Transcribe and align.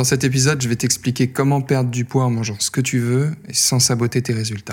Dans 0.00 0.04
cet 0.04 0.24
épisode, 0.24 0.62
je 0.62 0.66
vais 0.70 0.76
t'expliquer 0.76 1.28
comment 1.28 1.60
perdre 1.60 1.90
du 1.90 2.06
poids 2.06 2.24
en 2.24 2.30
mangeant 2.30 2.56
ce 2.58 2.70
que 2.70 2.80
tu 2.80 3.00
veux 3.00 3.32
et 3.50 3.52
sans 3.52 3.80
saboter 3.80 4.22
tes 4.22 4.32
résultats. 4.32 4.72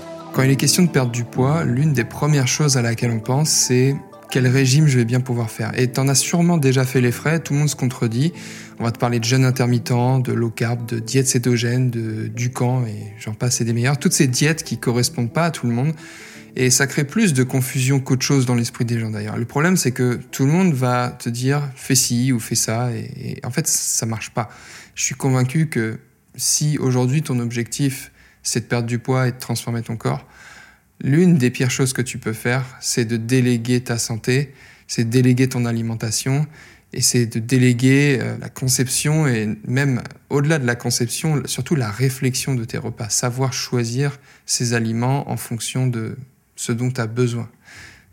Quand 0.33 0.43
il 0.43 0.51
est 0.51 0.55
question 0.55 0.83
de 0.83 0.89
perdre 0.89 1.11
du 1.11 1.25
poids, 1.25 1.65
l'une 1.65 1.91
des 1.91 2.05
premières 2.05 2.47
choses 2.47 2.77
à 2.77 2.81
laquelle 2.81 3.11
on 3.11 3.19
pense, 3.19 3.49
c'est 3.49 3.97
quel 4.29 4.47
régime 4.47 4.87
je 4.87 4.97
vais 4.97 5.03
bien 5.03 5.19
pouvoir 5.19 5.51
faire. 5.51 5.77
Et 5.77 5.91
t'en 5.91 6.07
as 6.07 6.15
sûrement 6.15 6.57
déjà 6.57 6.85
fait 6.85 7.01
les 7.01 7.11
frais, 7.11 7.41
tout 7.41 7.51
le 7.51 7.59
monde 7.59 7.69
se 7.69 7.75
contredit. 7.75 8.31
On 8.79 8.85
va 8.85 8.93
te 8.93 8.97
parler 8.97 9.19
de 9.19 9.25
jeûne 9.25 9.43
intermittent, 9.43 9.91
de 10.23 10.31
low 10.31 10.49
carb, 10.49 10.85
de 10.85 10.99
diète 10.99 11.27
cétogène, 11.27 11.89
de 11.89 12.27
Ducan, 12.27 12.85
et 12.85 13.13
j'en 13.19 13.33
passe 13.33 13.59
et 13.59 13.65
des 13.65 13.73
meilleurs. 13.73 13.99
Toutes 13.99 14.13
ces 14.13 14.27
diètes 14.27 14.63
qui 14.63 14.77
correspondent 14.77 15.33
pas 15.33 15.47
à 15.47 15.51
tout 15.51 15.67
le 15.67 15.73
monde. 15.73 15.91
Et 16.55 16.69
ça 16.69 16.87
crée 16.87 17.03
plus 17.03 17.33
de 17.33 17.43
confusion 17.43 17.99
qu'autre 17.99 18.23
chose 18.25 18.45
dans 18.45 18.55
l'esprit 18.55 18.85
des 18.85 18.99
gens 18.99 19.09
d'ailleurs. 19.09 19.37
Le 19.37 19.45
problème, 19.45 19.75
c'est 19.75 19.91
que 19.91 20.17
tout 20.31 20.45
le 20.45 20.51
monde 20.51 20.73
va 20.73 21.09
te 21.09 21.27
dire 21.27 21.69
fais 21.75 21.95
ci 21.95 22.31
ou 22.31 22.39
fais 22.39 22.55
ça, 22.55 22.93
et, 22.93 23.35
et 23.39 23.45
en 23.45 23.51
fait, 23.51 23.67
ça 23.67 24.05
marche 24.05 24.29
pas. 24.29 24.49
Je 24.95 25.03
suis 25.03 25.15
convaincu 25.15 25.67
que 25.67 25.99
si 26.37 26.77
aujourd'hui 26.77 27.21
ton 27.21 27.39
objectif 27.39 28.13
c'est 28.43 28.61
de 28.61 28.65
perdre 28.65 28.87
du 28.87 28.99
poids 28.99 29.27
et 29.27 29.31
de 29.31 29.37
transformer 29.37 29.81
ton 29.81 29.97
corps, 29.97 30.25
l'une 31.03 31.37
des 31.37 31.49
pires 31.49 31.71
choses 31.71 31.93
que 31.93 32.01
tu 32.01 32.17
peux 32.17 32.33
faire, 32.33 32.65
c'est 32.79 33.05
de 33.05 33.17
déléguer 33.17 33.81
ta 33.81 33.97
santé, 33.97 34.53
c'est 34.87 35.05
de 35.05 35.09
déléguer 35.09 35.49
ton 35.49 35.65
alimentation 35.65 36.45
et 36.93 37.01
c'est 37.01 37.25
de 37.25 37.39
déléguer 37.39 38.19
euh, 38.19 38.37
la 38.39 38.49
conception 38.49 39.27
et 39.27 39.57
même 39.65 40.01
au-delà 40.29 40.59
de 40.59 40.65
la 40.65 40.75
conception, 40.75 41.41
surtout 41.45 41.75
la 41.75 41.89
réflexion 41.89 42.53
de 42.53 42.65
tes 42.65 42.77
repas, 42.77 43.09
savoir 43.09 43.53
choisir 43.53 44.19
ces 44.45 44.73
aliments 44.73 45.29
en 45.29 45.37
fonction 45.37 45.87
de 45.87 46.17
ce 46.55 46.71
dont 46.71 46.91
tu 46.91 47.01
as 47.01 47.07
besoin. 47.07 47.49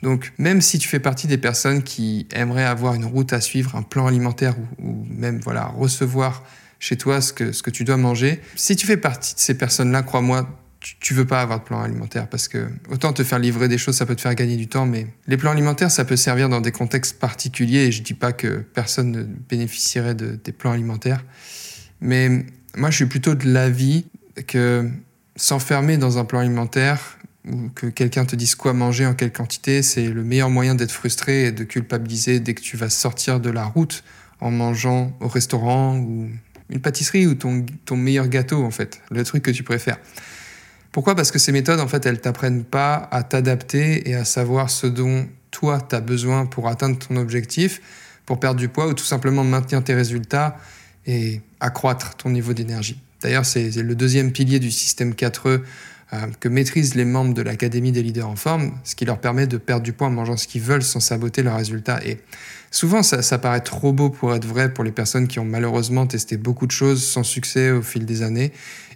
Donc 0.03 0.33
même 0.39 0.61
si 0.61 0.79
tu 0.79 0.89
fais 0.89 1.01
partie 1.01 1.27
des 1.27 1.39
personnes 1.39 1.83
qui 1.83 2.29
aimeraient 2.33 2.65
avoir 2.65 2.95
une 2.95 3.05
route 3.05 3.33
à 3.33 3.41
suivre, 3.41 3.75
un 3.75 3.83
plan 3.83 4.07
alimentaire 4.07 4.55
ou, 4.79 5.05
même 5.11 5.41
voilà 5.41 5.67
recevoir 5.67 6.45
chez 6.79 6.97
toi 6.97 7.21
ce 7.21 7.33
que, 7.33 7.53
ce 7.53 7.63
que 7.63 7.71
tu 7.71 7.85
dois 7.85 7.97
manger, 7.97 8.41
si 8.55 8.77
tu 8.77 8.87
fais 8.87 8.97
partie 8.97 9.35
de 9.35 9.41
ces 9.41 9.55
personnes-là, 9.55 10.03
crois-moi, 10.03 10.49
tu, 11.01 11.13
veux 11.13 11.27
pas 11.27 11.43
avoir 11.43 11.59
de 11.59 11.65
plan 11.65 11.83
alimentaire 11.83 12.29
parce 12.29 12.47
que 12.47 12.69
autant 12.89 13.13
te 13.13 13.25
faire 13.25 13.39
livrer 13.39 13.69
des 13.69 13.79
choses, 13.79 13.97
ça 13.97 14.07
peut 14.07 14.15
te 14.15 14.21
faire 14.21 14.35
gagner 14.35 14.57
du 14.57 14.69
temps, 14.69 14.87
mais 14.87 15.09
les 15.27 15.37
plans 15.37 15.51
alimentaires, 15.51 15.91
ça 15.91 16.05
peut 16.05 16.17
servir 16.17 16.49
dans 16.49 16.61
des 16.61 16.71
contextes 16.73 17.19
particuliers 17.19 17.87
et 17.87 17.93
je 17.93 18.03
dis 18.03 18.15
pas 18.15 18.33
que 18.33 18.59
personne 18.75 19.11
ne 19.11 19.23
bénéficierait 19.23 20.15
de, 20.15 20.39
des 20.43 20.53
plans 20.53 20.73
alimentaires, 20.73 21.25
mais 22.01 22.47
moi 22.77 22.91
je 22.91 22.97
suis 22.97 23.07
plutôt 23.07 23.35
de 23.35 23.49
l'avis 23.49 24.07
que 24.47 24.89
s'enfermer 25.35 25.99
dans 25.99 26.19
un 26.19 26.25
plan 26.25 26.41
alimentaire 26.41 27.19
ou 27.51 27.71
que 27.75 27.87
quelqu'un 27.87 28.25
te 28.25 28.37
dise 28.37 28.55
quoi 28.55 28.73
manger 28.73 29.07
en 29.07 29.15
quelle 29.15 29.33
quantité, 29.33 29.83
c'est 29.83 30.09
le 30.09 30.23
meilleur 30.23 30.51
moyen 30.51 30.75
d'être 30.75 30.93
frustré 30.93 31.47
et 31.47 31.53
de 31.53 31.65
culpabiliser 31.65 32.41
dès 32.41 32.55
que 32.55 32.61
tu 32.61 32.77
vas 32.77 32.91
sortir 32.91 33.41
de 33.41 33.51
la 33.51 33.65
route 33.65 34.05
en 34.41 34.51
mangeant 34.51 35.17
au 35.21 35.29
restaurant 35.29 35.99
ou 35.99 36.29
une 36.71 36.81
pâtisserie 36.81 37.27
ou 37.27 37.35
ton, 37.35 37.65
ton 37.85 37.97
meilleur 37.97 38.29
gâteau 38.29 38.65
en 38.65 38.71
fait, 38.71 39.01
le 39.11 39.25
truc 39.25 39.43
que 39.43 39.51
tu 39.51 39.63
préfères. 39.63 39.99
Pourquoi? 40.93 41.15
Parce 41.15 41.31
que 41.31 41.39
ces 41.39 41.53
méthodes, 41.53 41.81
en 41.81 41.89
fait, 41.89 42.07
elles 42.07 42.21
t'apprennent 42.21 42.65
pas 42.65 43.09
à 43.11 43.23
t'adapter 43.23 44.09
et 44.09 44.15
à 44.15 44.25
savoir 44.25 44.71
ce 44.71 44.87
dont 44.87 45.27
toi, 45.51 45.81
tu 45.81 45.95
as 45.95 46.01
besoin 46.01 46.47
pour 46.47 46.69
atteindre 46.69 46.99
ton 46.99 47.17
objectif, 47.17 47.81
pour 48.27 48.41
perdre 48.41 48.59
du 48.59 48.69
poids 48.69 48.89
ou 48.89 48.95
tout 48.95 49.05
simplement 49.05 49.45
maintenir 49.45 49.83
tes 49.85 49.95
résultats 49.95 50.57
et 51.07 51.41
accroître 51.61 52.17
ton 52.17 52.31
niveau 52.31 52.53
d'énergie. 52.53 53.01
D'ailleurs, 53.23 53.45
c'est 53.45 53.71
le 53.71 53.95
deuxième 53.95 54.33
pilier 54.33 54.61
du 54.61 54.71
système 54.71 55.13
4E 55.13 55.49
euh, 55.49 55.59
que 56.41 56.49
maîtrisent 56.49 56.95
les 56.95 57.05
membres 57.05 57.35
de 57.35 57.43
l'Académie 57.43 57.93
des 57.93 58.03
leaders 58.03 58.29
en 58.29 58.37
forme, 58.37 58.73
ce 58.85 58.95
qui 58.95 59.05
leur 59.05 59.19
permet 59.19 59.47
de 59.47 59.59
perdre 59.59 59.83
du 59.83 59.93
poids 59.93 60.07
en 60.07 60.11
mangeant 60.11 60.37
ce 60.37 60.47
qu'ils 60.47 60.63
veulent 60.63 60.83
sans 60.83 61.01
saboter 61.01 61.43
leurs 61.43 61.57
résultats. 61.57 62.01
Et 62.05 62.19
souvent, 62.71 63.03
ça, 63.03 63.21
ça 63.23 63.39
paraît 63.39 63.61
trop 63.61 63.93
beau 63.93 64.09
pour 64.09 64.35
être 64.35 64.47
vrai 64.47 64.73
pour 64.73 64.85
les 64.85 64.93
personnes 64.93 65.29
qui 65.29 65.39
ont 65.39 65.45
malheureusement 65.45 66.07
testé 66.07 66.37
beaucoup 66.37 66.67
de 66.67 66.73
choses 66.73 67.05
sans 67.05 67.23
succès 67.23 67.71
au 67.71 67.83
fil 67.83 68.07
des 68.07 68.23
années. 68.23 68.53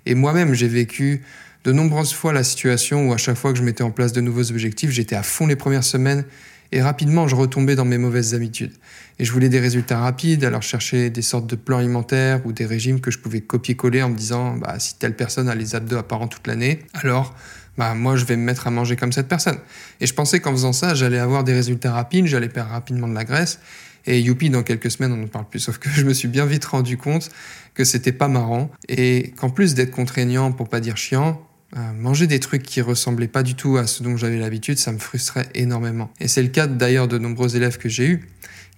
Et 0.06 0.14
moi-même, 0.14 0.54
j'ai 0.54 0.68
vécu 0.68 1.22
de 1.64 1.72
nombreuses 1.72 2.12
fois 2.12 2.32
la 2.32 2.44
situation 2.44 3.08
où 3.08 3.12
à 3.12 3.18
chaque 3.18 3.36
fois 3.36 3.52
que 3.52 3.58
je 3.58 3.62
mettais 3.62 3.84
en 3.84 3.90
place 3.90 4.12
de 4.12 4.20
nouveaux 4.20 4.50
objectifs, 4.50 4.90
j'étais 4.90 5.14
à 5.14 5.22
fond 5.22 5.46
les 5.46 5.56
premières 5.56 5.84
semaines 5.84 6.24
et 6.72 6.82
rapidement 6.82 7.28
je 7.28 7.36
retombais 7.36 7.76
dans 7.76 7.84
mes 7.84 7.98
mauvaises 7.98 8.34
habitudes. 8.34 8.72
Et 9.18 9.24
je 9.24 9.32
voulais 9.32 9.48
des 9.48 9.60
résultats 9.60 10.00
rapides, 10.00 10.44
alors 10.44 10.62
chercher 10.62 11.10
des 11.10 11.22
sortes 11.22 11.46
de 11.46 11.54
plans 11.54 11.78
alimentaires 11.78 12.40
ou 12.44 12.52
des 12.52 12.66
régimes 12.66 13.00
que 13.00 13.10
je 13.10 13.18
pouvais 13.18 13.40
copier-coller 13.40 14.02
en 14.02 14.08
me 14.08 14.16
disant 14.16 14.56
bah, 14.56 14.78
si 14.78 14.98
telle 14.98 15.14
personne 15.14 15.48
a 15.48 15.54
les 15.54 15.74
abdos 15.74 15.98
apparents 15.98 16.28
toute 16.28 16.46
l'année, 16.46 16.80
alors 16.94 17.34
bah, 17.78 17.94
moi 17.94 18.16
je 18.16 18.24
vais 18.24 18.36
me 18.36 18.42
mettre 18.42 18.66
à 18.66 18.70
manger 18.70 18.96
comme 18.96 19.12
cette 19.12 19.28
personne. 19.28 19.58
Et 20.00 20.06
je 20.06 20.14
pensais 20.14 20.40
qu'en 20.40 20.52
faisant 20.52 20.72
ça, 20.72 20.94
j'allais 20.94 21.18
avoir 21.18 21.44
des 21.44 21.52
résultats 21.52 21.92
rapides, 21.92 22.26
j'allais 22.26 22.48
perdre 22.48 22.70
rapidement 22.70 23.08
de 23.08 23.14
la 23.14 23.24
graisse. 23.24 23.60
Et 24.04 24.20
youpi, 24.20 24.50
dans 24.50 24.64
quelques 24.64 24.90
semaines, 24.90 25.12
on 25.12 25.16
n'en 25.16 25.28
parle 25.28 25.48
plus. 25.48 25.60
Sauf 25.60 25.78
que 25.78 25.88
je 25.94 26.04
me 26.04 26.12
suis 26.12 26.28
bien 26.28 26.46
vite 26.46 26.64
rendu 26.64 26.96
compte 26.96 27.30
que 27.74 27.84
c'était 27.84 28.12
pas 28.12 28.28
marrant 28.28 28.70
et 28.88 29.32
qu'en 29.36 29.50
plus 29.50 29.74
d'être 29.74 29.90
contraignant, 29.90 30.52
pour 30.52 30.68
pas 30.68 30.80
dire 30.80 30.96
chiant, 30.96 31.40
euh, 31.76 31.92
manger 31.92 32.26
des 32.26 32.40
trucs 32.40 32.62
qui 32.62 32.80
ressemblaient 32.80 33.28
pas 33.28 33.42
du 33.42 33.54
tout 33.54 33.76
à 33.76 33.86
ce 33.86 34.02
dont 34.02 34.16
j'avais 34.16 34.38
l'habitude, 34.38 34.78
ça 34.78 34.92
me 34.92 34.98
frustrait 34.98 35.48
énormément. 35.54 36.10
Et 36.20 36.28
c'est 36.28 36.42
le 36.42 36.48
cas 36.48 36.66
d'ailleurs 36.66 37.08
de 37.08 37.18
nombreux 37.18 37.56
élèves 37.56 37.78
que 37.78 37.88
j'ai 37.88 38.06
eus 38.06 38.28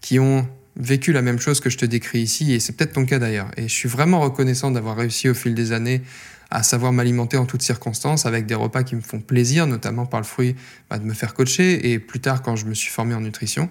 qui 0.01 0.19
ont 0.19 0.47
vécu 0.77 1.13
la 1.13 1.23
même 1.23 1.39
chose 1.39 1.61
que 1.61 1.71
je 1.71 1.79
te 1.79 1.87
décris 1.87 2.21
ici, 2.21 2.53
et 2.53 2.61
c'est 2.61 2.73
peut-être 2.73 2.93
ton 2.93 3.07
cas 3.07 3.19
d'ailleurs. 3.19 3.51
Et 3.57 3.63
je 3.63 3.75
suis 3.75 3.89
vraiment 3.89 4.21
reconnaissant 4.21 4.71
d'avoir 4.71 4.97
réussi 4.97 5.29
au 5.29 5.35
fil 5.35 5.55
des 5.55 5.73
années 5.73 6.03
à 6.51 6.63
savoir 6.63 6.93
m'alimenter 6.93 7.37
en 7.37 7.47
toutes 7.47 7.63
circonstances 7.63 8.27
avec 8.27 8.47
des 8.47 8.55
repas 8.55 8.85
qui 8.85 8.95
me 8.95 9.01
font 9.01 9.21
plaisir, 9.21 9.67
notamment 9.67 10.07
par 10.07 10.21
le 10.21 10.27
fruit 10.27 10.55
bah, 10.89 10.99
de 10.99 11.05
me 11.05 11.15
faire 11.15 11.35
coacher 11.35 11.93
et 11.93 11.99
plus 11.99 12.21
tard 12.21 12.43
quand 12.43 12.55
je 12.55 12.67
me 12.67 12.75
suis 12.75 12.91
formé 12.91 13.15
en 13.15 13.21
nutrition. 13.21 13.71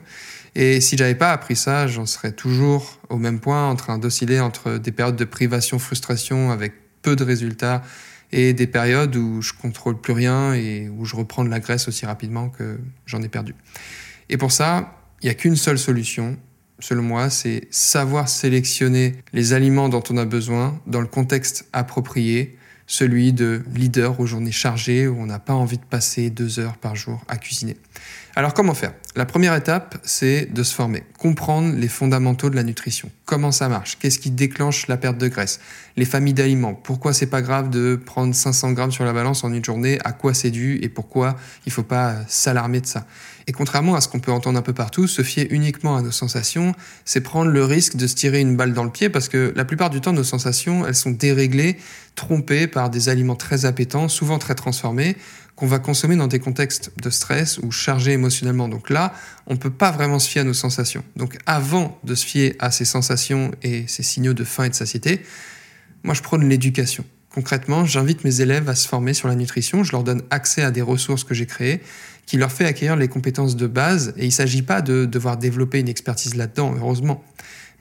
Et 0.55 0.81
si 0.81 0.97
j'avais 0.97 1.15
pas 1.15 1.31
appris 1.31 1.55
ça, 1.55 1.87
j'en 1.87 2.05
serais 2.05 2.31
toujours 2.31 2.99
au 3.09 3.17
même 3.17 3.39
point 3.39 3.69
en 3.69 3.75
train 3.75 3.97
d'osciller 3.97 4.39
entre 4.39 4.77
des 4.77 4.91
périodes 4.91 5.15
de 5.15 5.25
privation, 5.25 5.79
frustration 5.79 6.51
avec 6.51 6.73
peu 7.01 7.15
de 7.15 7.23
résultats 7.23 7.83
et 8.33 8.53
des 8.53 8.65
périodes 8.65 9.15
où 9.15 9.41
je 9.43 9.53
contrôle 9.53 10.01
plus 10.01 10.11
rien 10.11 10.53
et 10.53 10.89
où 10.89 11.05
je 11.05 11.15
reprends 11.15 11.45
de 11.45 11.49
la 11.49 11.59
graisse 11.59 11.87
aussi 11.87 12.05
rapidement 12.07 12.49
que 12.49 12.79
j'en 13.05 13.21
ai 13.21 13.29
perdu. 13.29 13.53
Et 14.27 14.37
pour 14.37 14.51
ça, 14.51 14.97
il 15.21 15.27
n'y 15.27 15.29
a 15.29 15.35
qu'une 15.35 15.55
seule 15.55 15.77
solution, 15.77 16.35
selon 16.79 17.03
moi, 17.03 17.29
c'est 17.29 17.67
savoir 17.69 18.27
sélectionner 18.27 19.13
les 19.33 19.53
aliments 19.53 19.87
dont 19.87 20.03
on 20.09 20.17
a 20.17 20.25
besoin 20.25 20.81
dans 20.87 20.99
le 20.99 21.07
contexte 21.07 21.67
approprié, 21.73 22.57
celui 22.93 23.33
de 23.33 23.63
leader 23.73 24.19
aux 24.19 24.27
journées 24.27 24.51
chargées 24.51 25.07
où 25.07 25.19
on 25.19 25.25
n'a 25.25 25.39
pas 25.39 25.55
envie 25.55 25.79
de 25.79 25.83
passer 25.83 26.29
deux 26.29 26.59
heures 26.59 26.77
par 26.77 26.95
jour 26.95 27.23
à 27.27 27.37
cuisiner. 27.37 27.75
Alors 28.35 28.53
comment 28.53 28.75
faire? 28.75 28.93
La 29.15 29.25
première 29.25 29.55
étape, 29.55 29.97
c'est 30.03 30.45
de 30.45 30.61
se 30.61 30.75
former, 30.75 31.03
comprendre 31.17 31.75
les 31.75 31.87
fondamentaux 31.87 32.51
de 32.51 32.55
la 32.55 32.61
nutrition. 32.61 33.09
Comment 33.25 33.51
ça 33.51 33.67
marche? 33.67 33.97
Qu'est-ce 33.99 34.19
qui 34.19 34.29
déclenche 34.29 34.87
la 34.87 34.97
perte 34.97 35.17
de 35.17 35.27
graisse? 35.27 35.59
Les 35.97 36.05
familles 36.05 36.35
d'aliments. 36.35 36.75
Pourquoi 36.75 37.13
c'est 37.13 37.27
pas 37.27 37.41
grave 37.41 37.71
de 37.71 37.95
prendre 37.95 38.35
500 38.35 38.73
grammes 38.73 38.91
sur 38.91 39.05
la 39.05 39.13
balance 39.13 39.43
en 39.43 39.51
une 39.51 39.65
journée? 39.65 39.97
À 40.03 40.11
quoi 40.11 40.35
c'est 40.35 40.51
dû? 40.51 40.79
Et 40.83 40.89
pourquoi 40.89 41.35
il 41.65 41.71
faut 41.71 41.83
pas 41.83 42.17
s'alarmer 42.27 42.79
de 42.79 42.85
ça? 42.85 43.07
Et 43.47 43.51
contrairement 43.51 43.95
à 43.95 44.01
ce 44.01 44.07
qu'on 44.07 44.19
peut 44.19 44.31
entendre 44.31 44.57
un 44.57 44.61
peu 44.61 44.73
partout, 44.73 45.07
se 45.07 45.21
fier 45.21 45.47
uniquement 45.49 45.97
à 45.97 46.01
nos 46.01 46.11
sensations, 46.11 46.73
c'est 47.05 47.21
prendre 47.21 47.51
le 47.51 47.65
risque 47.65 47.95
de 47.95 48.07
se 48.07 48.15
tirer 48.15 48.39
une 48.39 48.55
balle 48.55 48.73
dans 48.73 48.83
le 48.83 48.89
pied 48.89 49.09
parce 49.09 49.27
que 49.29 49.53
la 49.55 49.65
plupart 49.65 49.89
du 49.89 50.01
temps, 50.01 50.13
nos 50.13 50.23
sensations, 50.23 50.85
elles 50.87 50.95
sont 50.95 51.11
déréglées, 51.11 51.77
trompées 52.15 52.67
par 52.67 52.89
des 52.89 53.09
aliments 53.09 53.35
très 53.35 53.65
appétants, 53.65 54.07
souvent 54.07 54.39
très 54.39 54.55
transformés 54.55 55.17
qu'on 55.55 55.67
va 55.67 55.79
consommer 55.79 56.15
dans 56.15 56.27
des 56.27 56.39
contextes 56.39 56.91
de 57.01 57.09
stress 57.09 57.59
ou 57.59 57.71
chargés 57.71 58.13
émotionnellement. 58.13 58.67
Donc 58.67 58.89
là, 58.89 59.13
on 59.45 59.53
ne 59.53 59.59
peut 59.59 59.69
pas 59.69 59.91
vraiment 59.91 60.19
se 60.19 60.27
fier 60.29 60.41
à 60.41 60.43
nos 60.43 60.53
sensations. 60.53 61.03
Donc 61.15 61.37
avant 61.45 61.99
de 62.03 62.15
se 62.15 62.25
fier 62.25 62.55
à 62.59 62.71
ces 62.71 62.85
sensations 62.85 63.51
et 63.61 63.85
ces 63.87 64.03
signaux 64.03 64.33
de 64.33 64.43
faim 64.43 64.65
et 64.65 64.69
de 64.69 64.75
satiété, 64.75 65.21
moi 66.03 66.13
je 66.15 66.21
prône 66.21 66.47
l'éducation. 66.49 67.05
Concrètement, 67.33 67.85
j'invite 67.85 68.23
mes 68.23 68.41
élèves 68.41 68.69
à 68.69 68.75
se 68.75 68.87
former 68.87 69.13
sur 69.13 69.27
la 69.27 69.35
nutrition, 69.35 69.83
je 69.83 69.91
leur 69.91 70.03
donne 70.03 70.21
accès 70.29 70.61
à 70.61 70.69
des 70.69 70.83
ressources 70.83 71.23
que 71.23 71.33
j'ai 71.33 71.47
créées 71.47 71.81
qui 72.25 72.37
leur 72.37 72.51
fait 72.51 72.65
acquérir 72.65 72.95
les 72.95 73.07
compétences 73.07 73.55
de 73.55 73.67
base 73.67 74.13
et 74.17 74.23
il 74.23 74.27
ne 74.27 74.31
s'agit 74.31 74.61
pas 74.61 74.81
de 74.81 75.05
devoir 75.05 75.37
développer 75.37 75.79
une 75.79 75.89
expertise 75.89 76.35
là-dedans, 76.35 76.73
heureusement 76.77 77.23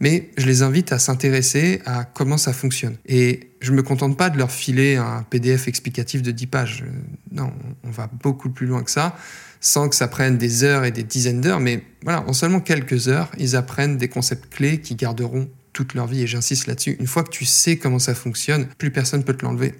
mais 0.02 0.30
je 0.36 0.46
les 0.46 0.62
invite 0.62 0.92
à 0.92 0.98
s'intéresser 0.98 1.80
à 1.86 2.04
comment 2.04 2.36
ça 2.36 2.52
fonctionne. 2.52 2.96
Et 3.06 3.52
je 3.60 3.70
ne 3.70 3.76
me 3.76 3.82
contente 3.82 4.18
pas 4.18 4.30
de 4.30 4.36
leur 4.36 4.50
filer 4.50 4.96
un 4.96 5.22
PDF 5.22 5.68
explicatif 5.68 6.22
de 6.22 6.32
10 6.32 6.46
pages. 6.48 6.84
Non, 7.30 7.52
on 7.84 7.90
va 7.90 8.10
beaucoup 8.20 8.50
plus 8.50 8.66
loin 8.66 8.82
que 8.82 8.90
ça, 8.90 9.16
sans 9.60 9.88
que 9.88 9.94
ça 9.94 10.08
prenne 10.08 10.38
des 10.38 10.64
heures 10.64 10.84
et 10.84 10.90
des 10.90 11.04
dizaines 11.04 11.40
d'heures, 11.40 11.60
mais 11.60 11.84
voilà, 12.02 12.22
en 12.28 12.32
seulement 12.32 12.58
quelques 12.58 13.06
heures, 13.06 13.30
ils 13.38 13.54
apprennent 13.54 13.96
des 13.96 14.08
concepts 14.08 14.52
clés 14.52 14.80
qui 14.80 14.96
garderont 14.96 15.48
toute 15.72 15.94
leur 15.94 16.08
vie. 16.08 16.22
Et 16.22 16.26
j'insiste 16.26 16.66
là-dessus, 16.66 16.96
une 16.98 17.06
fois 17.06 17.22
que 17.22 17.30
tu 17.30 17.44
sais 17.44 17.76
comment 17.76 18.00
ça 18.00 18.16
fonctionne, 18.16 18.66
plus 18.78 18.90
personne 18.90 19.22
peut 19.22 19.34
te 19.34 19.44
l'enlever. 19.44 19.72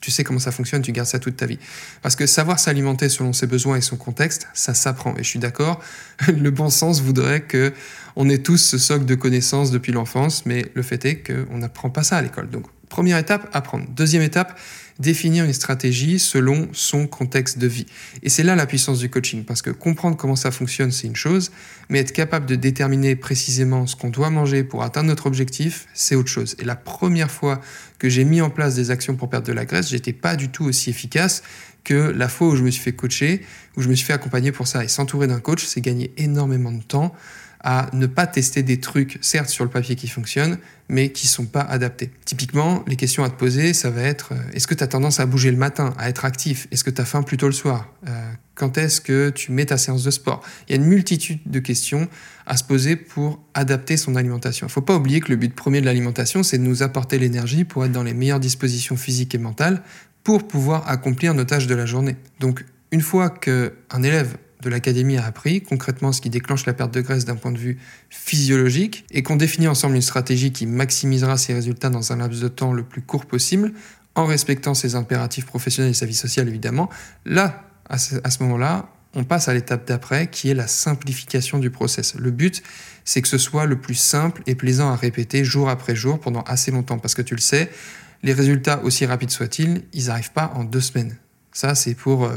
Tu 0.00 0.10
sais 0.10 0.24
comment 0.24 0.38
ça 0.38 0.52
fonctionne, 0.52 0.82
tu 0.82 0.92
gardes 0.92 1.08
ça 1.08 1.18
toute 1.18 1.36
ta 1.36 1.46
vie. 1.46 1.58
Parce 2.02 2.16
que 2.16 2.26
savoir 2.26 2.58
s'alimenter 2.58 3.08
selon 3.08 3.32
ses 3.32 3.46
besoins 3.46 3.76
et 3.76 3.80
son 3.80 3.96
contexte, 3.96 4.48
ça 4.54 4.72
s'apprend. 4.74 5.14
Et 5.16 5.22
je 5.22 5.28
suis 5.28 5.38
d'accord, 5.38 5.80
le 6.28 6.50
bon 6.50 6.70
sens 6.70 7.00
voudrait 7.00 7.42
que 7.42 7.72
on 8.16 8.28
ait 8.28 8.38
tous 8.38 8.58
ce 8.58 8.78
socle 8.78 9.04
de 9.04 9.14
connaissances 9.14 9.70
depuis 9.70 9.92
l'enfance, 9.92 10.46
mais 10.46 10.66
le 10.74 10.82
fait 10.82 11.04
est 11.04 11.22
qu'on 11.22 11.58
n'apprend 11.58 11.90
pas 11.90 12.02
ça 12.02 12.16
à 12.16 12.22
l'école. 12.22 12.50
Donc, 12.50 12.66
première 12.90 13.16
étape, 13.16 13.48
apprendre. 13.54 13.86
Deuxième 13.96 14.22
étape, 14.22 14.58
définir 14.98 15.46
une 15.46 15.54
stratégie 15.54 16.18
selon 16.18 16.68
son 16.72 17.06
contexte 17.06 17.56
de 17.56 17.66
vie. 17.66 17.86
Et 18.22 18.28
c'est 18.28 18.42
là 18.42 18.54
la 18.54 18.66
puissance 18.66 18.98
du 18.98 19.08
coaching, 19.08 19.44
parce 19.44 19.62
que 19.62 19.70
comprendre 19.70 20.18
comment 20.18 20.36
ça 20.36 20.50
fonctionne, 20.50 20.90
c'est 20.90 21.06
une 21.06 21.16
chose, 21.16 21.50
mais 21.88 22.00
être 22.00 22.12
capable 22.12 22.44
de 22.44 22.54
déterminer 22.54 23.16
précisément 23.16 23.86
ce 23.86 23.96
qu'on 23.96 24.10
doit 24.10 24.28
manger 24.28 24.62
pour 24.62 24.82
atteindre 24.82 25.08
notre 25.08 25.24
objectif, 25.24 25.86
c'est 25.94 26.14
autre 26.14 26.28
chose. 26.28 26.54
Et 26.58 26.64
la 26.66 26.76
première 26.76 27.30
fois 27.30 27.62
que 27.98 28.10
j'ai 28.10 28.24
mis 28.24 28.42
en 28.42 28.50
place 28.50 28.74
des 28.74 28.90
actions 28.90 29.16
pour 29.16 29.30
perdre 29.30 29.46
de 29.46 29.52
la 29.54 29.64
graisse, 29.64 29.88
j'étais 29.88 30.12
pas 30.12 30.36
du 30.36 30.50
tout 30.50 30.64
aussi 30.64 30.90
efficace 30.90 31.42
que 31.82 31.94
la 31.94 32.28
fois 32.28 32.48
où 32.48 32.56
je 32.56 32.62
me 32.62 32.70
suis 32.70 32.82
fait 32.82 32.92
coacher, 32.92 33.40
où 33.76 33.80
je 33.80 33.88
me 33.88 33.94
suis 33.94 34.04
fait 34.04 34.12
accompagner 34.12 34.52
pour 34.52 34.66
ça. 34.66 34.84
Et 34.84 34.88
s'entourer 34.88 35.26
d'un 35.26 35.40
coach, 35.40 35.64
c'est 35.64 35.80
gagner 35.80 36.12
énormément 36.18 36.72
de 36.72 36.82
temps 36.82 37.14
à 37.62 37.90
ne 37.92 38.06
pas 38.06 38.26
tester 38.26 38.62
des 38.62 38.80
trucs, 38.80 39.18
certes 39.20 39.50
sur 39.50 39.64
le 39.64 39.70
papier 39.70 39.94
qui 39.94 40.08
fonctionnent, 40.08 40.58
mais 40.88 41.12
qui 41.12 41.26
sont 41.26 41.44
pas 41.44 41.60
adaptés. 41.60 42.10
Typiquement, 42.24 42.82
les 42.86 42.96
questions 42.96 43.22
à 43.22 43.30
te 43.30 43.36
poser, 43.36 43.74
ça 43.74 43.90
va 43.90 44.02
être 44.02 44.32
euh, 44.32 44.52
est-ce 44.54 44.66
que 44.66 44.74
tu 44.74 44.82
as 44.82 44.86
tendance 44.86 45.20
à 45.20 45.26
bouger 45.26 45.50
le 45.50 45.56
matin, 45.56 45.94
à 45.98 46.08
être 46.08 46.24
actif? 46.24 46.66
Est-ce 46.70 46.84
que 46.84 46.90
tu 46.90 47.00
as 47.00 47.04
faim 47.04 47.22
plutôt 47.22 47.46
le 47.46 47.52
soir? 47.52 47.92
Euh, 48.08 48.32
Quand 48.54 48.78
est-ce 48.78 49.00
que 49.00 49.30
tu 49.30 49.52
mets 49.52 49.66
ta 49.66 49.76
séance 49.76 50.02
de 50.04 50.10
sport? 50.10 50.42
Il 50.68 50.72
y 50.74 50.78
a 50.78 50.82
une 50.82 50.88
multitude 50.88 51.38
de 51.46 51.58
questions 51.58 52.08
à 52.46 52.56
se 52.56 52.64
poser 52.64 52.96
pour 52.96 53.42
adapter 53.54 53.96
son 53.96 54.16
alimentation. 54.16 54.66
Il 54.66 54.70
faut 54.70 54.80
pas 54.80 54.96
oublier 54.96 55.20
que 55.20 55.28
le 55.28 55.36
but 55.36 55.54
premier 55.54 55.80
de 55.80 55.86
l'alimentation, 55.86 56.42
c'est 56.42 56.58
de 56.58 56.64
nous 56.64 56.82
apporter 56.82 57.18
l'énergie 57.18 57.64
pour 57.64 57.84
être 57.84 57.92
dans 57.92 58.02
les 58.02 58.14
meilleures 58.14 58.40
dispositions 58.40 58.96
physiques 58.96 59.34
et 59.34 59.38
mentales 59.38 59.82
pour 60.24 60.48
pouvoir 60.48 60.88
accomplir 60.88 61.34
nos 61.34 61.44
tâches 61.44 61.66
de 61.66 61.74
la 61.74 61.86
journée. 61.86 62.16
Donc, 62.40 62.64
une 62.90 63.00
fois 63.00 63.30
qu'un 63.30 64.02
élève 64.02 64.36
de 64.62 64.68
l'académie 64.68 65.16
a 65.16 65.24
appris 65.24 65.62
concrètement 65.62 66.12
ce 66.12 66.20
qui 66.20 66.30
déclenche 66.30 66.66
la 66.66 66.72
perte 66.72 66.92
de 66.92 67.00
graisse 67.00 67.24
d'un 67.24 67.36
point 67.36 67.52
de 67.52 67.58
vue 67.58 67.78
physiologique 68.08 69.04
et 69.10 69.22
qu'on 69.22 69.36
définit 69.36 69.68
ensemble 69.68 69.96
une 69.96 70.02
stratégie 70.02 70.52
qui 70.52 70.66
maximisera 70.66 71.36
ses 71.36 71.54
résultats 71.54 71.90
dans 71.90 72.12
un 72.12 72.16
laps 72.16 72.40
de 72.40 72.48
temps 72.48 72.72
le 72.72 72.82
plus 72.82 73.02
court 73.02 73.26
possible 73.26 73.72
en 74.14 74.26
respectant 74.26 74.74
ses 74.74 74.94
impératifs 74.94 75.46
professionnels 75.46 75.92
et 75.92 75.94
sa 75.94 76.06
vie 76.06 76.14
sociale 76.14 76.48
évidemment, 76.48 76.88
là, 77.24 77.64
à 77.88 77.98
ce, 77.98 78.42
moment-là, 78.42 78.88
on 79.14 79.24
passe 79.24 79.48
à 79.48 79.54
l'étape 79.54 79.86
d'après 79.86 80.28
qui 80.28 80.50
est 80.50 80.54
la 80.54 80.68
simplification 80.68 81.58
du 81.58 81.70
process. 81.70 82.14
Le 82.14 82.30
but, 82.30 82.62
c'est 83.04 83.20
que 83.20 83.28
ce 83.28 83.38
soit 83.38 83.66
le 83.66 83.80
plus 83.80 83.94
simple 83.94 84.42
et 84.46 84.54
plaisant 84.54 84.90
à 84.90 84.96
répéter 84.96 85.44
jour 85.44 85.68
après 85.68 85.96
jour 85.96 86.20
pendant 86.20 86.42
assez 86.42 86.70
longtemps 86.70 86.98
parce 86.98 87.14
que 87.14 87.22
tu 87.22 87.34
le 87.34 87.40
sais, 87.40 87.70
les 88.22 88.32
résultats, 88.32 88.82
aussi 88.84 89.06
rapides 89.06 89.30
soient-ils, 89.30 89.82
ils 89.92 90.06
n'arrivent 90.06 90.32
pas 90.32 90.52
en 90.54 90.64
deux 90.64 90.80
semaines. 90.80 91.16
Ça, 91.52 91.74
c'est 91.74 91.94
pour 91.94 92.24
euh, 92.24 92.34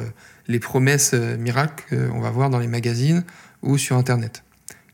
les 0.48 0.60
promesses 0.60 1.12
euh, 1.14 1.38
miracles 1.38 1.84
qu'on 1.90 2.20
va 2.20 2.32
voir 2.32 2.50
dans 2.50 2.60
les 2.60 2.68
magazines 2.68 3.24
ou 3.62 3.78
sur 3.78 3.96
Internet. 3.98 4.44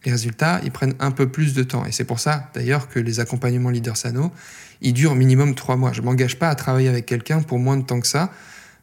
Les 0.06 0.12
résultats, 0.12 0.62
ils 0.63 0.71
prennent 0.71 0.95
un 1.00 1.12
peu 1.12 1.30
plus 1.30 1.54
de 1.54 1.63
temps. 1.63 1.86
Et 1.86 1.92
c'est 1.92 2.06
pour 2.06 2.19
ça, 2.19 2.50
d'ailleurs, 2.54 2.88
que 2.88 3.00
les 3.00 3.19
accompagnements 3.19 3.69
Leader 3.69 3.98
Sano, 3.98 4.31
ils 4.81 4.94
durent 4.94 5.16
minimum 5.16 5.56
trois 5.56 5.75
mois. 5.75 5.92
Je 5.92 6.01
ne 6.01 6.06
m'engage 6.06 6.39
pas 6.39 6.50
à 6.50 6.56
travailler 6.56 6.88
avec 6.88 7.06
quelqu'un 7.06 7.42
pour 7.42 7.60
moins 7.60 7.75
de 7.75 7.83
temps 7.83 8.00
que 8.00 8.07
ça, 8.07 8.31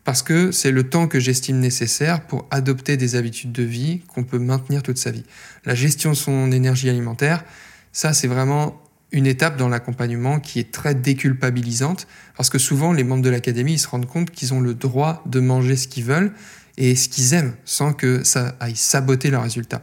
parce 0.05 0.23
que 0.23 0.53
c'est 0.53 0.71
le 0.71 0.89
temps 0.89 1.09
que 1.09 1.19
j'estime 1.19 1.59
nécessaire 1.59 2.21
pour 2.27 2.47
adopter 2.51 2.97
des 2.97 3.17
habitudes 3.17 3.53
de 3.53 3.63
vie 3.63 4.03
qu'on 4.09 4.25
peut 4.25 4.39
maintenir 4.39 4.83
toute 4.83 4.99
sa 4.99 5.11
vie. 5.11 5.25
La 5.65 5.75
gestion 5.75 6.11
de 6.11 6.17
son 6.17 6.53
énergie 6.53 6.91
alimentaire, 6.91 7.45
ça, 7.93 8.13
c'est 8.13 8.29
vraiment 8.29 8.81
une 9.17 9.27
étape 9.27 9.57
dans 9.57 9.69
l'accompagnement 9.69 10.41
qui 10.41 10.61
est 10.61 10.71
très 10.71 10.95
déculpabilisante, 10.95 12.07
parce 12.37 12.51
que 12.51 12.59
souvent 12.59 12.93
les 12.93 13.05
membres 13.05 13.23
de 13.23 13.31
l'académie 13.31 13.75
ils 13.75 13.79
se 13.79 13.89
rendent 13.89 14.07
compte 14.07 14.31
qu'ils 14.31 14.55
ont 14.55 14.61
le 14.61 14.75
droit 14.75 15.23
de 15.27 15.41
manger 15.41 15.77
ce 15.77 15.89
qu'ils 15.89 16.05
veulent 16.05 16.33
et 16.77 16.95
ce 16.95 17.09
qu'ils 17.09 17.35
aiment, 17.35 17.55
sans 17.65 17.93
que 17.93 18.23
ça 18.23 18.55
aille 18.61 18.77
saboter 18.77 19.31
leurs 19.31 19.43
résultats. 19.43 19.83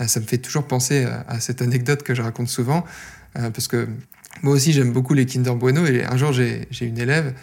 Euh, 0.00 0.06
ça 0.06 0.20
me 0.20 0.24
fait 0.24 0.38
toujours 0.38 0.66
penser 0.66 1.06
à 1.28 1.40
cette 1.40 1.62
anecdote 1.62 2.02
que 2.02 2.14
je 2.14 2.22
raconte 2.22 2.48
souvent, 2.48 2.84
euh, 3.38 3.50
parce 3.50 3.68
que 3.68 3.88
moi 4.42 4.54
aussi 4.54 4.72
j'aime 4.72 4.92
beaucoup 4.92 5.14
les 5.14 5.26
Kinder 5.26 5.54
Bueno, 5.54 5.86
et 5.86 6.04
un 6.04 6.16
jour 6.16 6.32
j'ai 6.32 6.66
une 6.80 6.98
élève 6.98 7.34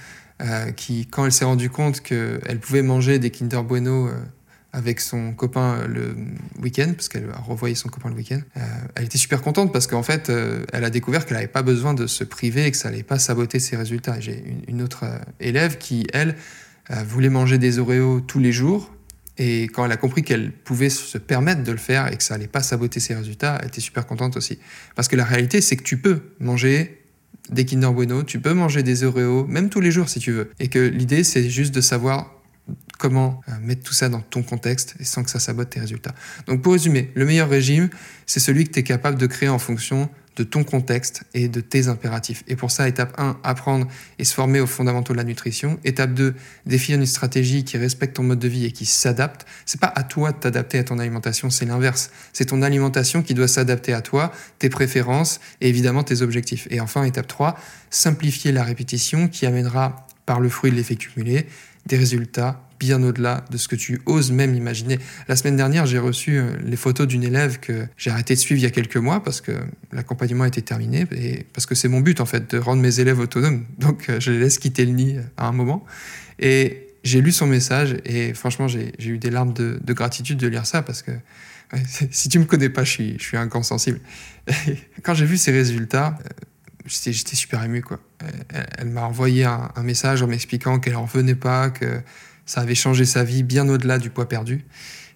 euh, 0.41 0.71
qui, 0.71 1.05
quand 1.07 1.25
elle 1.25 1.31
s'est 1.31 1.45
rendue 1.45 1.69
compte 1.69 2.01
qu'elle 2.01 2.59
pouvait 2.59 2.81
manger 2.81 3.19
des 3.19 3.29
Kinder 3.29 3.63
Bueno 3.63 4.09
avec 4.71 4.99
son 4.99 5.33
copain 5.33 5.79
euh, 5.79 5.87
le 5.87 6.15
week-end, 6.61 6.93
parce 6.95 7.09
qu'elle 7.09 7.29
a 7.33 7.39
revoyé 7.39 7.75
son 7.75 7.89
copain 7.89 8.09
le 8.09 8.15
week-end. 8.15 8.41
Euh, 8.57 8.61
elle 8.95 9.05
était 9.05 9.17
super 9.17 9.41
contente 9.41 9.73
parce 9.73 9.87
qu'en 9.87 10.03
fait, 10.03 10.29
euh, 10.29 10.63
elle 10.73 10.83
a 10.83 10.89
découvert 10.89 11.25
qu'elle 11.25 11.37
n'avait 11.37 11.47
pas 11.47 11.63
besoin 11.63 11.93
de 11.93 12.07
se 12.07 12.23
priver 12.23 12.65
et 12.65 12.71
que 12.71 12.77
ça 12.77 12.89
n'allait 12.89 13.03
pas 13.03 13.19
saboter 13.19 13.59
ses 13.59 13.75
résultats. 13.75 14.19
J'ai 14.19 14.43
une, 14.67 14.81
autre 14.81 15.05
élève 15.39 15.77
qui, 15.77 16.07
elle, 16.13 16.35
voulait 17.05 17.29
manger 17.29 17.57
des 17.57 17.79
Oreos 17.79 18.21
tous 18.21 18.39
les 18.39 18.51
jours. 18.51 18.91
Et 19.37 19.63
quand 19.63 19.85
elle 19.85 19.91
a 19.91 19.97
compris 19.97 20.23
qu'elle 20.23 20.51
pouvait 20.51 20.89
se 20.89 21.17
permettre 21.17 21.63
de 21.63 21.71
le 21.71 21.77
faire 21.77 22.11
et 22.11 22.17
que 22.17 22.23
ça 22.23 22.35
n'allait 22.35 22.47
pas 22.47 22.61
saboter 22.61 22.99
ses 22.99 23.15
résultats, 23.15 23.57
elle 23.61 23.67
était 23.67 23.81
super 23.81 24.05
contente 24.05 24.37
aussi. 24.37 24.59
Parce 24.95 25.07
que 25.07 25.15
la 25.15 25.23
réalité, 25.23 25.61
c'est 25.61 25.77
que 25.77 25.83
tu 25.83 25.97
peux 25.97 26.21
manger 26.39 27.03
des 27.49 27.65
Kinder 27.65 27.91
Bueno, 27.91 28.23
tu 28.23 28.39
peux 28.39 28.53
manger 28.53 28.83
des 28.83 29.03
Oreos, 29.03 29.45
même 29.47 29.69
tous 29.69 29.81
les 29.81 29.91
jours 29.91 30.09
si 30.09 30.19
tu 30.19 30.31
veux. 30.31 30.51
Et 30.59 30.67
que 30.67 30.79
l'idée, 30.79 31.23
c'est 31.23 31.49
juste 31.49 31.73
de 31.73 31.81
savoir 31.81 32.38
comment 32.99 33.41
euh, 33.47 33.53
mettre 33.61 33.81
tout 33.81 33.93
ça 33.93 34.09
dans 34.09 34.21
ton 34.21 34.43
contexte 34.43 34.95
et 34.99 35.05
sans 35.05 35.23
que 35.23 35.31
ça 35.31 35.39
sabote 35.39 35.71
tes 35.71 35.79
résultats. 35.79 36.13
Donc 36.45 36.61
pour 36.61 36.73
résumer, 36.73 37.09
le 37.15 37.25
meilleur 37.25 37.49
régime, 37.49 37.89
c'est 38.27 38.39
celui 38.39 38.65
que 38.65 38.73
tu 38.73 38.79
es 38.79 38.83
capable 38.83 39.17
de 39.17 39.25
créer 39.25 39.49
en 39.49 39.57
fonction 39.57 40.09
de 40.35 40.43
ton 40.43 40.63
contexte 40.63 41.23
et 41.33 41.49
de 41.49 41.59
tes 41.59 41.87
impératifs. 41.87 42.43
Et 42.47 42.55
pour 42.55 42.71
ça, 42.71 42.87
étape 42.87 43.13
1, 43.17 43.39
apprendre 43.43 43.87
et 44.19 44.23
se 44.23 44.33
former 44.33 44.61
aux 44.61 44.67
fondamentaux 44.67 45.13
de 45.13 45.17
la 45.17 45.25
nutrition. 45.25 45.79
Étape 45.83 46.13
2, 46.13 46.33
définir 46.65 46.99
une 46.99 47.05
stratégie 47.05 47.65
qui 47.65 47.77
respecte 47.77 48.15
ton 48.15 48.23
mode 48.23 48.39
de 48.39 48.47
vie 48.47 48.65
et 48.65 48.71
qui 48.71 48.85
s'adapte. 48.85 49.45
C'est 49.65 49.81
pas 49.81 49.91
à 49.93 50.03
toi 50.03 50.31
de 50.31 50.37
t'adapter 50.37 50.79
à 50.79 50.83
ton 50.83 50.99
alimentation, 50.99 51.49
c'est 51.49 51.65
l'inverse. 51.65 52.11
C'est 52.31 52.45
ton 52.45 52.61
alimentation 52.61 53.21
qui 53.21 53.33
doit 53.33 53.49
s'adapter 53.49 53.93
à 53.93 54.01
toi, 54.01 54.31
tes 54.59 54.69
préférences 54.69 55.41
et 55.59 55.67
évidemment 55.67 56.03
tes 56.03 56.21
objectifs. 56.21 56.67
Et 56.69 56.79
enfin, 56.79 57.03
étape 57.03 57.27
3, 57.27 57.57
simplifier 57.89 58.53
la 58.53 58.63
répétition 58.63 59.27
qui 59.27 59.45
amènera 59.45 60.07
par 60.25 60.39
le 60.39 60.47
fruit 60.47 60.71
de 60.71 60.75
l'effet 60.77 60.95
cumulé 60.95 61.47
des 61.85 61.97
résultats 61.97 62.68
bien 62.79 63.03
au-delà 63.03 63.43
de 63.51 63.57
ce 63.57 63.67
que 63.67 63.75
tu 63.75 64.01
oses 64.05 64.31
même 64.31 64.55
imaginer. 64.55 64.97
La 65.27 65.35
semaine 65.35 65.57
dernière, 65.57 65.85
j'ai 65.85 65.99
reçu 65.99 66.37
euh, 66.37 66.51
les 66.63 66.77
photos 66.77 67.07
d'une 67.07 67.23
élève 67.23 67.59
que 67.59 67.85
j'ai 67.97 68.09
arrêté 68.09 68.33
de 68.33 68.39
suivre 68.39 68.59
il 68.59 68.63
y 68.63 68.67
a 68.67 68.71
quelques 68.71 68.97
mois 68.97 69.21
parce 69.21 69.41
que 69.41 69.51
l'accompagnement 69.91 70.45
était 70.45 70.61
terminé 70.61 71.05
et 71.11 71.45
parce 71.53 71.65
que 71.65 71.75
c'est 71.75 71.89
mon 71.89 71.99
but 71.99 72.21
en 72.21 72.25
fait 72.25 72.49
de 72.51 72.57
rendre 72.57 72.81
mes 72.81 72.99
élèves 72.99 73.19
autonomes. 73.19 73.65
Donc 73.77 74.09
euh, 74.09 74.19
je 74.19 74.31
les 74.31 74.39
laisse 74.39 74.57
quitter 74.57 74.85
le 74.85 74.93
nid 74.93 75.17
à 75.37 75.47
un 75.47 75.51
moment. 75.51 75.85
Et 76.39 76.87
j'ai 77.03 77.21
lu 77.21 77.31
son 77.31 77.47
message 77.47 77.97
et 78.05 78.33
franchement, 78.33 78.67
j'ai 78.67 78.93
eu 78.99 79.17
des 79.17 79.29
larmes 79.29 79.53
de, 79.53 79.93
gratitude 79.93 80.37
de 80.37 80.47
lire 80.47 80.65
ça 80.65 80.81
parce 80.81 81.01
que 81.01 81.11
si 82.11 82.29
tu 82.29 82.39
me 82.39 82.45
connais 82.45 82.69
pas, 82.69 82.83
je 82.83 82.91
suis, 82.91 83.13
je 83.19 83.23
suis 83.23 83.37
un 83.37 83.45
grand 83.45 83.63
sensible. 83.63 83.99
quand 85.03 85.13
j'ai 85.13 85.25
vu 85.25 85.37
ces 85.37 85.51
résultats, 85.51 86.17
euh, 86.25 86.29
j'étais 86.85 87.35
super 87.35 87.63
ému 87.63 87.81
quoi. 87.81 87.99
Elle, 88.77 88.89
m'a 88.89 89.03
envoyé 89.03 89.45
un, 89.45 89.69
un, 89.75 89.83
message 89.83 90.21
en 90.23 90.27
m'expliquant 90.27 90.79
qu'elle 90.79 90.95
en 90.95 91.05
revenait 91.05 91.35
pas, 91.35 91.69
que 91.69 92.01
ça 92.49 92.61
avait 92.61 92.73
changé 92.73 93.05
sa 93.05 93.23
vie 93.23 93.43
bien 93.43 93.69
au-delà 93.69 93.99
du 93.99 94.09
poids 94.09 94.27
perdu. 94.27 94.65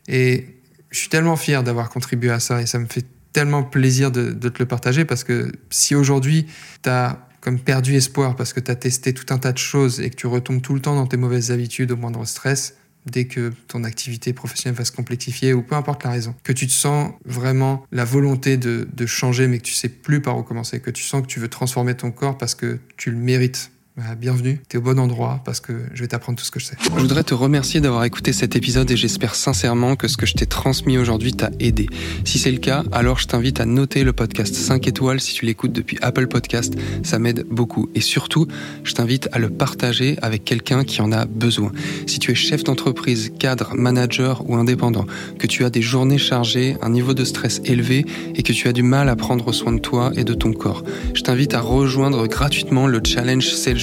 Et 0.08 0.46
je 0.92 1.00
suis 1.00 1.10
tellement 1.10 1.36
fier 1.36 1.64
d'avoir 1.64 1.90
contribué 1.90 2.30
à 2.30 2.40
ça 2.40 2.62
et 2.62 2.68
ça 2.68 2.78
me 2.78 2.86
fait 2.86 3.06
tellement 3.34 3.64
plaisir 3.64 4.12
de, 4.12 4.34
te 4.34 4.60
le 4.60 4.68
partager 4.68 5.04
parce 5.04 5.24
que 5.24 5.52
si 5.72 5.96
aujourd'hui 5.96 6.46
tu 6.84 6.90
as 6.90 7.28
comme 7.42 7.60
perdu 7.60 7.96
espoir 7.96 8.36
parce 8.36 8.54
que 8.54 8.60
tu 8.60 8.70
as 8.70 8.76
testé 8.76 9.16
tout 9.16 9.34
un 9.34 9.40
tas 9.40 9.52
de 9.52 9.58
choses 9.58 10.00
et 10.00 10.12
que 10.12 10.16
tu 10.16 10.28
retombes 10.28 10.62
tout 10.62 10.76
le 10.76 10.80
temps 10.80 10.94
dans 10.94 11.08
tes 11.08 11.18
mauvaises 11.18 11.50
habitudes 11.50 11.92
au 11.92 11.98
moindre 11.98 12.24
stress, 12.26 12.76
dès 13.08 13.26
que 13.26 13.52
ton 13.68 13.84
activité 13.84 14.32
professionnelle 14.32 14.78
va 14.78 14.86
se 14.86 14.92
complexifier 14.92 15.54
ou 15.54 15.64
peu 15.64 15.74
importe 15.74 16.04
la 16.04 16.12
raison, 16.12 16.36
que 16.44 16.54
tu 16.54 16.68
te 16.68 16.72
sens 16.72 17.14
vraiment 17.26 17.84
la 17.92 18.06
volonté 18.06 18.58
de, 18.58 18.88
de 18.94 19.06
changer 19.08 19.48
mais 19.48 19.58
que 19.58 19.64
tu 19.64 19.74
sais 19.74 19.90
plus 19.90 20.22
par 20.22 20.38
où 20.38 20.44
commencer, 20.44 20.80
que 20.82 20.92
tu 20.92 21.02
sens 21.02 21.24
que 21.24 21.28
tu 21.28 21.40
veux 21.40 21.50
transformer 21.50 21.96
ton 21.96 22.12
corps 22.12 22.38
parce 22.38 22.54
que 22.54 22.78
tu 22.96 23.10
le 23.10 23.18
mérites 23.18 23.72
bienvenue, 23.96 24.60
tu 24.70 24.78
es 24.78 24.80
au 24.80 24.82
bon 24.82 24.98
endroit 24.98 25.42
parce 25.46 25.60
que 25.60 25.74
je 25.94 26.02
vais 26.02 26.08
t'apprendre 26.08 26.40
tout 26.40 26.44
ce 26.44 26.50
que 26.50 26.60
je 26.60 26.66
sais. 26.66 26.76
Je 26.82 26.90
voudrais 26.90 27.24
te 27.24 27.36
remercier 27.36 27.80
d'avoir 27.80 28.04
écouté 28.06 28.34
cet 28.34 28.56
épisode 28.56 28.90
et 28.90 28.98
j'espère 28.98 29.36
sincèrement 29.36 29.96
que 29.96 30.08
ce 30.08 30.18
que 30.18 30.26
je 30.26 30.34
t'ai 30.34 30.48
transmis 30.48 30.98
aujourd'hui 30.98 31.32
t'a 31.34 31.52
aidé. 31.60 31.88
Si 32.26 32.40
c'est 32.40 32.52
le 32.52 32.58
cas, 32.58 32.84
alors 32.92 33.20
je 33.20 33.28
t'invite 33.28 33.60
à 33.60 33.66
noter 33.66 34.04
le 34.04 34.12
podcast 34.12 34.56
5 34.56 34.88
étoiles 34.88 35.20
si 35.20 35.36
tu 35.36 35.46
l'écoutes 35.46 35.74
depuis 35.74 36.00
Apple 36.02 36.26
Podcast, 36.26 36.74
ça 37.04 37.20
m'aide 37.20 37.46
beaucoup. 37.52 37.88
Et 37.94 38.02
surtout, 38.02 38.48
je 38.84 38.94
t'invite 38.94 39.30
à 39.32 39.38
le 39.38 39.52
partager 39.52 40.18
avec 40.24 40.44
quelqu'un 40.44 40.84
qui 40.86 41.00
en 41.04 41.12
a 41.12 41.26
besoin. 41.26 41.72
Si 42.08 42.18
tu 42.18 42.32
es 42.32 42.36
chef 42.36 42.64
d'entreprise, 42.64 43.32
cadre, 43.38 43.76
manager 43.76 44.44
ou 44.50 44.56
indépendant, 44.56 45.06
que 45.38 45.46
tu 45.46 45.66
as 45.66 45.70
des 45.70 45.84
journées 45.84 46.18
chargées, 46.18 46.78
un 46.82 46.90
niveau 46.90 47.14
de 47.14 47.24
stress 47.24 47.62
élevé 47.64 48.06
et 48.34 48.42
que 48.42 48.54
tu 48.54 48.68
as 48.68 48.74
du 48.74 48.82
mal 48.82 49.08
à 49.08 49.16
prendre 49.16 49.52
soin 49.52 49.72
de 49.72 49.80
toi 49.80 50.12
et 50.16 50.24
de 50.24 50.34
ton 50.34 50.52
corps, 50.52 50.84
je 51.14 51.22
t'invite 51.22 51.54
à 51.54 51.62
rejoindre 51.62 52.26
gratuitement 52.26 52.88
le 52.88 53.00
challenge 53.06 53.50
Self 53.50 53.83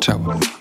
Ciao. 0.00 0.59